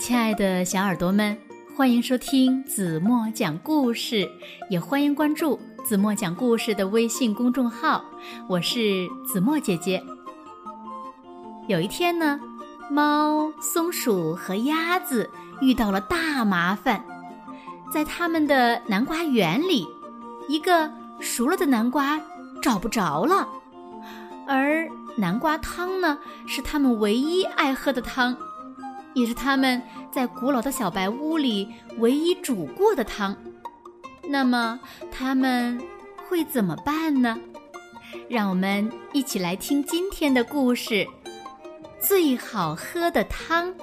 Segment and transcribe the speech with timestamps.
[0.00, 1.36] 亲爱的小耳朵们，
[1.76, 4.26] 欢迎收听子墨讲故事，
[4.70, 8.02] 也欢迎关注子墨讲故事的微信公众号。
[8.48, 10.02] 我是子墨姐姐。
[11.68, 12.40] 有一天呢，
[12.90, 15.28] 猫、松鼠和鸭子
[15.60, 17.04] 遇到了大麻烦，
[17.92, 19.86] 在他们的南瓜园里，
[20.48, 20.90] 一个
[21.20, 22.18] 熟了的南瓜
[22.62, 23.46] 找不着了，
[24.48, 28.34] 而南瓜汤呢，是他们唯一爱喝的汤。
[29.14, 33.36] 也是他们在古老的小白屋里唯一煮过的汤。
[34.28, 34.78] 那么
[35.10, 35.80] 他们
[36.28, 37.38] 会怎么办呢？
[38.28, 41.06] 让我们一起来听今天的故事：
[42.00, 43.74] 最好喝的汤。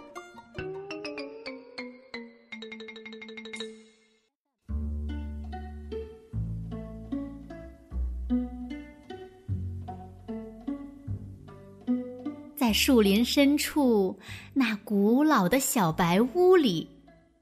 [12.68, 14.20] 在树林深处，
[14.54, 16.86] 那古老的小白屋里，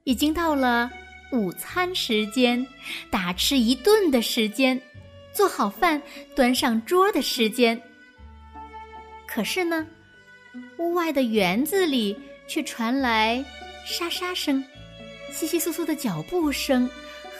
[0.04, 0.88] 已经到了
[1.32, 2.64] 午餐时间，
[3.10, 4.80] 大吃一顿的时间，
[5.32, 6.00] 做好饭
[6.36, 7.82] 端上桌的时间。
[9.26, 9.84] 可是呢，
[10.78, 13.44] 屋外的园子里却传来
[13.84, 14.64] 沙沙声、
[15.32, 16.88] 窸窸窣窣的脚步声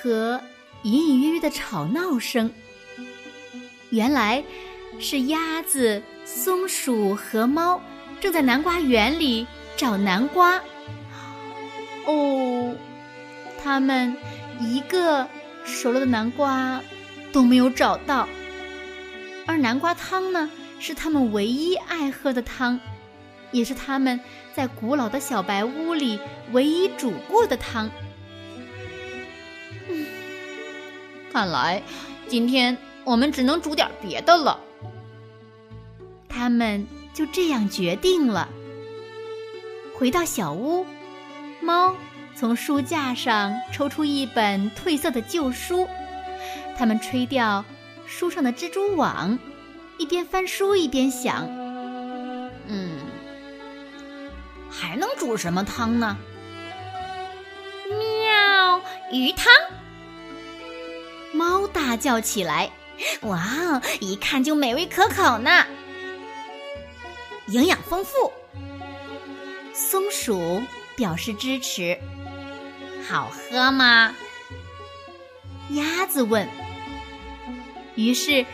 [0.02, 0.40] 和
[0.82, 2.50] 隐隐约约的吵闹声。
[3.90, 4.42] 原来，
[4.98, 6.02] 是鸭子。
[6.26, 7.80] 松鼠和猫
[8.20, 9.46] 正在南瓜园里
[9.76, 10.60] 找南瓜。
[12.04, 12.74] 哦，
[13.62, 14.16] 他们
[14.60, 15.26] 一个
[15.64, 16.82] 熟了的南瓜
[17.32, 18.28] 都没有找到。
[19.46, 22.80] 而南瓜汤呢，是他们唯一爱喝的汤，
[23.52, 24.20] 也是他们
[24.52, 26.18] 在古老的小白屋里
[26.50, 27.88] 唯一煮过的汤。
[29.88, 30.06] 嗯，
[31.32, 31.80] 看来
[32.26, 34.58] 今天我们只能煮点别的了。
[36.36, 38.48] 他们就这样决定了。
[39.94, 40.84] 回到小屋，
[41.62, 41.96] 猫
[42.34, 45.88] 从书架上抽出一本褪色的旧书，
[46.76, 47.64] 他们吹掉
[48.06, 49.38] 书上的蜘蛛网，
[49.96, 51.46] 一边翻书一边想
[52.68, 52.98] ：“嗯，
[54.70, 56.18] 还能煮什么汤呢？”
[57.88, 58.80] 喵，
[59.10, 59.50] 鱼汤！
[61.32, 62.70] 猫大叫起来
[63.22, 65.64] ：“哇，一看就美味可口呢！”
[67.48, 68.32] 营养丰富，
[69.72, 70.60] 松鼠
[70.96, 71.96] 表示支持。
[73.08, 74.12] 好喝吗？
[75.70, 76.48] 鸭子问。
[77.94, 78.44] 于是，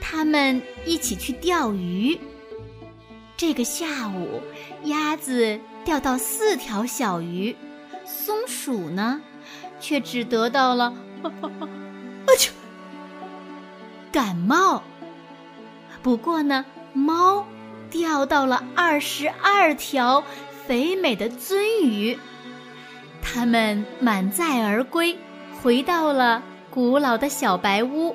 [0.00, 2.18] 他们一起去钓鱼。
[3.36, 4.40] 这个下午，
[4.84, 7.54] 鸭子钓到四条小鱼，
[8.06, 9.20] 松鼠呢，
[9.78, 10.86] 却只得到了
[11.22, 12.50] 啊去
[14.10, 14.82] 感冒。
[16.02, 17.46] 不过呢，猫。
[17.90, 20.22] 钓到了二十二条
[20.66, 22.18] 肥美的鳟鱼，
[23.22, 25.16] 它们满载而归，
[25.60, 28.14] 回到了古老的小白屋。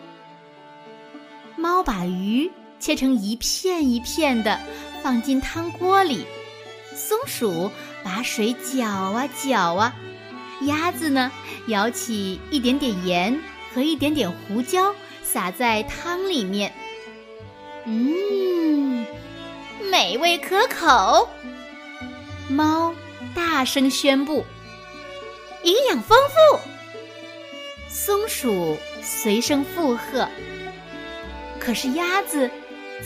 [1.56, 4.59] 猫把鱼切成一片一片的，
[5.01, 6.25] 放进汤锅里；
[6.95, 7.72] 松鼠
[8.03, 9.94] 把水搅啊搅啊；
[10.62, 11.31] 鸭子呢，
[11.67, 13.39] 舀起一点点盐
[13.73, 16.72] 和一点点胡椒，撒在汤里面。
[17.85, 18.43] 嗯。
[19.94, 21.30] 美味可口，
[22.50, 22.96] 猫
[23.36, 24.44] 大声宣布
[25.62, 26.59] ：“营养丰富。”
[27.88, 30.28] 松鼠随声附和。
[31.59, 32.50] 可是鸭子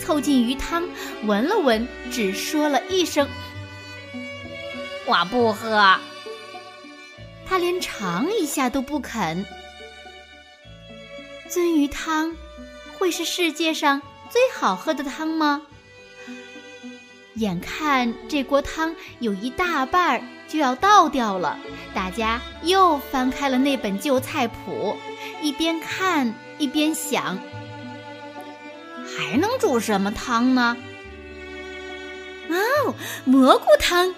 [0.00, 0.88] 凑近鱼汤
[1.24, 3.28] 闻了闻，只说了一声
[5.04, 5.94] ：“我不喝。”
[7.46, 9.44] 它连尝一下都不肯。
[11.50, 12.34] 鳟鱼汤
[12.98, 14.00] 会是世界上
[14.30, 15.60] 最好喝的汤吗？
[17.38, 21.58] 眼看这锅汤有一大半儿就要倒掉了，
[21.94, 24.96] 大家又翻开了那本旧菜谱，
[25.40, 27.38] 一边看一边想：
[29.06, 30.76] 还能煮什么汤呢？
[32.48, 32.94] 哦，
[33.24, 34.14] 蘑菇汤！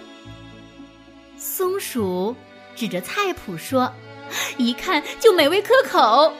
[1.37, 2.35] 松鼠
[2.75, 3.93] 指着菜谱说
[4.57, 6.33] ：“一看就美味可口。”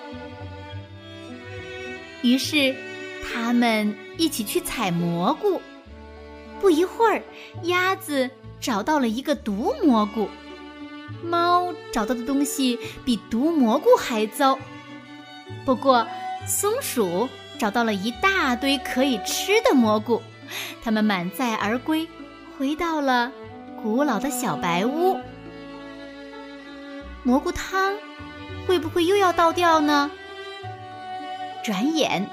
[2.24, 2.76] 于是，
[3.24, 5.62] 他们一起去采蘑菇。
[6.62, 7.22] 不一会儿，
[7.64, 8.30] 鸭子
[8.60, 10.30] 找到了一个毒蘑菇，
[11.24, 14.58] 猫找到的东西比毒蘑菇还糟。
[15.66, 16.08] 不过，
[16.48, 17.28] 松鼠
[17.58, 20.22] 找到了一大堆可以吃的蘑菇，
[20.84, 22.08] 它们满载而归，
[22.58, 23.32] 回到了
[23.82, 25.20] 古老的小白屋。
[27.24, 27.94] 蘑菇汤
[28.68, 30.10] 会不会又要倒掉呢？
[31.64, 32.28] 转眼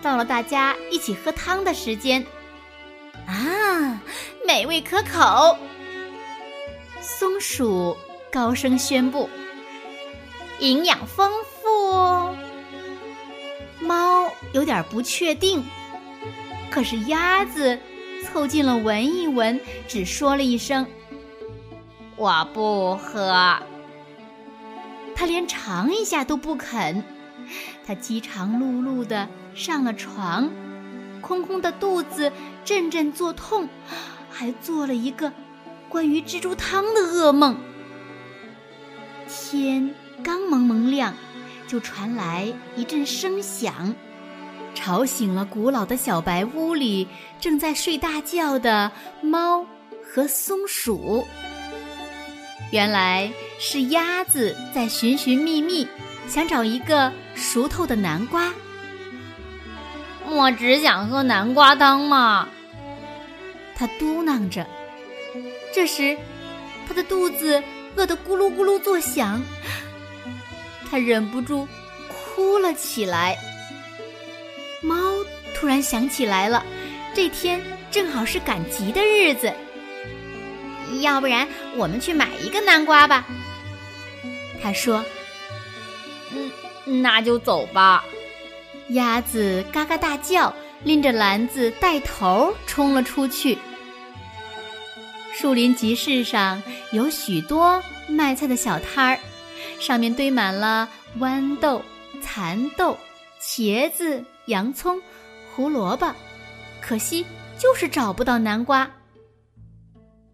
[0.00, 2.24] 到了大家一起喝汤的时间。
[3.26, 3.36] 啊，
[4.52, 5.56] 美味可口！
[7.00, 7.96] 松鼠
[8.32, 9.30] 高声宣布
[10.58, 12.34] ：“营养丰富。”
[13.80, 15.64] 猫有点不确定，
[16.68, 17.78] 可是鸭子
[18.24, 20.84] 凑近了闻一闻，只说了一声
[22.18, 23.56] ：“我不喝。”
[25.14, 27.04] 它连尝一下都不肯。
[27.86, 30.50] 它饥肠辘辘的上了床，
[31.20, 32.32] 空空的肚子
[32.64, 33.68] 阵阵作痛，
[34.40, 35.30] 还做了一个
[35.86, 37.58] 关于蜘蛛汤的噩梦。
[39.28, 39.94] 天
[40.24, 41.14] 刚蒙蒙亮。
[41.68, 43.94] 就传来一阵声响，
[44.74, 47.06] 吵醒了古老的小白屋里
[47.38, 48.90] 正在睡大觉的
[49.22, 49.64] 猫
[50.02, 51.24] 和松鼠。
[52.72, 55.86] 原来是鸭子在寻寻觅觅，
[56.26, 58.52] 想找一个熟透的南瓜。
[60.26, 62.48] 我只想喝南瓜汤嘛，
[63.80, 64.66] 它嘟囔着。
[65.72, 66.14] 这时，
[66.86, 67.62] 他的肚子
[67.96, 69.40] 饿得咕噜咕噜作响。
[70.90, 71.66] 他忍不住
[72.08, 73.38] 哭了起来。
[74.82, 74.94] 猫
[75.54, 76.62] 突然想起来了，
[77.14, 77.58] 这天
[77.90, 79.50] 正好是赶集的日子，
[81.00, 83.24] 要不然我们去买一个南瓜吧？
[84.62, 85.02] 他说
[86.34, 88.04] ：“嗯，那就走吧。”
[88.90, 93.56] 鸭子嘎嘎大叫，拎着篮子带头冲了出去。
[95.40, 99.18] 树林集市上有许多卖菜的小摊儿。
[99.80, 100.86] 上面堆满了
[101.18, 101.80] 豌豆、
[102.20, 102.94] 蚕豆、
[103.40, 105.00] 茄子、洋葱、
[105.50, 106.14] 胡萝卜，
[106.82, 107.24] 可惜
[107.58, 108.90] 就是找不到南瓜。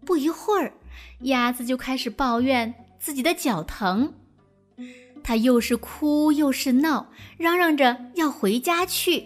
[0.05, 0.73] 不一会儿，
[1.21, 4.13] 鸭子就开始抱怨自己的脚疼，
[5.23, 7.07] 它又是哭又是闹，
[7.37, 9.23] 嚷嚷着要回家去。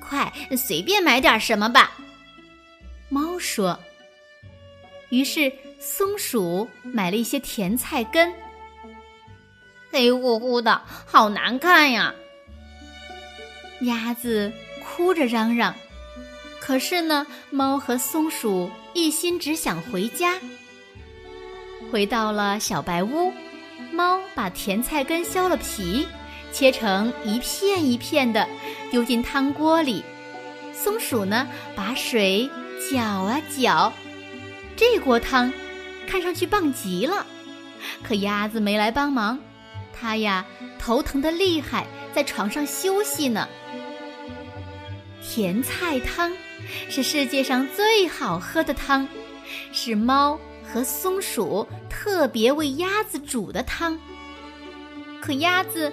[0.00, 1.92] 快，随便买点什么吧，
[3.10, 3.78] 猫说。
[5.10, 8.32] 于是，松鼠买了一些甜菜根。
[9.90, 12.14] 黑乎乎的，好难看呀！
[13.82, 14.52] 鸭子
[14.82, 15.74] 哭着嚷嚷。
[16.58, 20.40] 可是呢，猫和松鼠一心只想回家。
[21.92, 23.32] 回到了小白屋，
[23.92, 26.08] 猫把甜菜根削了皮，
[26.50, 28.48] 切成一片一片的，
[28.90, 30.02] 丢进汤锅里。
[30.72, 31.46] 松鼠呢，
[31.76, 32.50] 把水
[32.90, 33.92] 搅啊搅。
[34.76, 35.52] 这锅汤
[36.06, 37.24] 看上去棒极了，
[38.02, 39.38] 可鸭子没来帮忙，
[39.92, 40.44] 它呀
[40.78, 43.48] 头疼的厉害，在床上休息呢。
[45.22, 46.32] 甜菜汤
[46.90, 49.08] 是世界上最好喝的汤，
[49.72, 53.98] 是猫和松鼠特别为鸭子煮的汤。
[55.20, 55.92] 可鸭子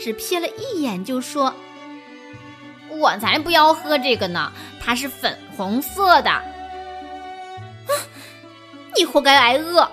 [0.00, 1.54] 只瞥了一眼就说
[2.90, 4.50] ：“我才不要喝这个呢，
[4.80, 6.42] 它是粉红色的。”
[8.96, 9.88] 你活该挨饿！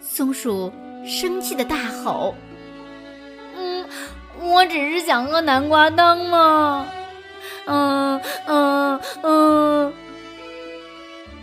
[0.00, 0.72] 松鼠
[1.04, 2.34] 生气的大吼
[3.56, 3.84] ：“嗯，
[4.40, 6.86] 我只是想喝南瓜汤嘛。”
[7.66, 9.92] 嗯嗯嗯。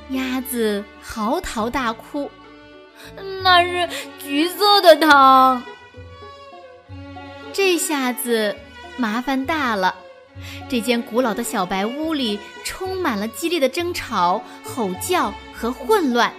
[0.10, 2.30] 鸭子嚎啕大哭
[3.44, 3.90] ：“那是
[4.20, 5.62] 橘色的汤。”
[7.54, 8.56] 这下子
[8.98, 9.96] 麻烦大了，
[10.70, 16.32] 这间古老的小白屋里充满了激烈的争吵、吼叫和混乱。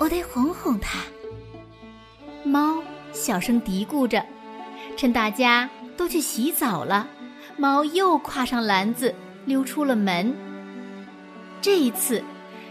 [0.00, 0.98] 我得哄哄它。
[2.42, 4.24] 猫小声嘀咕着，
[4.96, 7.06] 趁大家都去洗澡了，
[7.58, 9.14] 猫又挎上篮子
[9.44, 10.34] 溜出了门。
[11.60, 12.24] 这一次，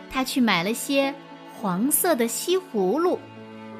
[0.09, 1.13] 它去买了些
[1.53, 3.19] 黄色的西葫芦、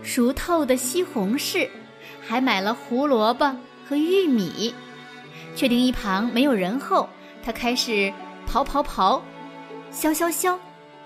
[0.03, 1.68] 熟透的西红柿，
[2.22, 3.51] 还买了胡萝卜
[3.88, 4.72] 和玉米。
[5.56, 7.10] 确定一旁没有人后，
[7.44, 8.13] 它开始
[8.48, 9.20] 刨刨刨，
[9.89, 10.56] 削削削。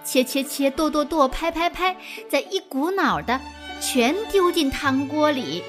[0.03, 1.95] 切切切，剁剁剁，拍拍拍，
[2.29, 3.39] 再一股脑的
[3.81, 5.63] 全丢进汤锅里。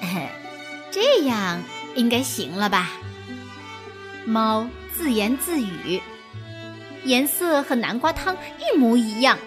[0.90, 1.62] 这样
[1.94, 2.90] 应该行了吧？
[4.24, 6.00] 猫自言自语，
[7.04, 9.38] 颜色和南瓜汤一模一样。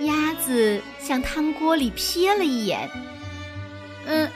[0.00, 2.88] 鸭子向汤锅里瞥了一眼，
[4.06, 4.30] 嗯，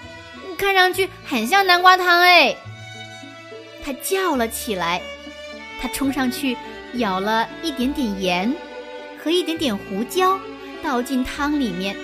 [0.57, 2.57] 看上去很像南瓜汤哎。
[3.85, 5.01] 它叫了起来，
[5.81, 6.57] 它冲上去。
[6.95, 8.55] 舀了一点点盐
[9.23, 10.39] 和一点点胡椒，
[10.83, 11.97] 倒进汤里面，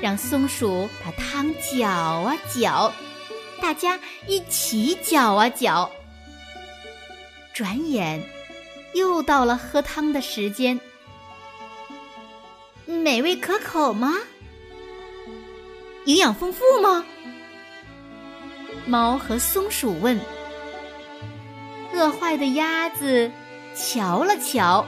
[0.00, 2.92] 让松鼠把汤搅啊搅，
[3.60, 5.90] 大家一起搅啊搅。
[7.52, 8.22] 转眼
[8.94, 10.80] 又到了喝汤的时间，
[12.86, 14.14] 美味可口吗？
[16.06, 17.04] 营养丰富吗？
[18.86, 20.18] 猫和松鼠问。
[21.92, 23.30] 饿坏的鸭子。
[23.74, 24.86] 瞧了瞧，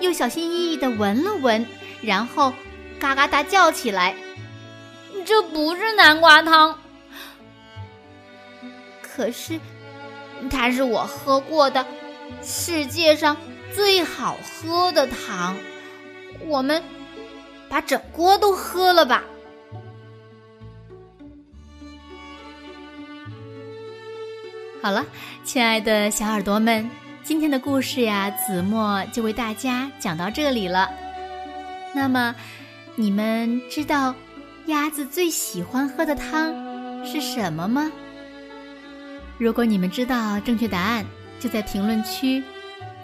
[0.00, 1.66] 又小心翼翼地闻了闻，
[2.02, 2.52] 然后
[3.00, 4.14] 嘎嘎大叫起来
[5.26, 6.78] ：“这不是南瓜汤，
[9.02, 9.58] 可是
[10.50, 11.86] 它是我喝过的
[12.42, 13.36] 世界上
[13.74, 15.56] 最好喝的汤。
[16.46, 16.82] 我们
[17.68, 19.24] 把整锅都喝了吧。”
[24.80, 25.04] 好了，
[25.42, 26.88] 亲爱的小耳朵们，
[27.28, 30.88] 今天的故事呀，子墨就为大家讲到这里了。
[31.94, 32.34] 那么，
[32.96, 34.14] 你们知道
[34.64, 37.92] 鸭子最喜欢喝的汤是什么吗？
[39.36, 41.04] 如果你们知道正确答案，
[41.38, 42.42] 就在评论区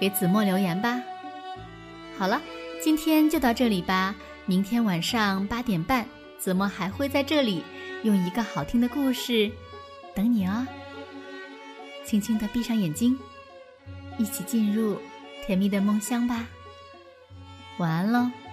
[0.00, 1.02] 给子墨留言吧。
[2.16, 2.40] 好了，
[2.82, 4.14] 今天就到这里吧。
[4.46, 6.06] 明天晚上八点半，
[6.38, 7.62] 子墨还会在这里
[8.04, 9.52] 用一个好听的故事
[10.14, 10.66] 等你哦。
[12.06, 13.18] 轻轻的闭上眼睛，
[14.18, 14.98] 一起进入
[15.44, 16.46] 甜蜜的梦乡吧。
[17.78, 18.43] 晚安喽。